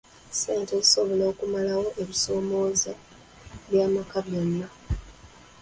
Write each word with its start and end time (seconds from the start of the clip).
Ssente 0.31 0.73
zisobola 0.83 1.23
okumalawo 1.31 1.85
ebisoomooza 2.01 2.91
by'amaka 3.69 4.17
byonna? 4.27 4.67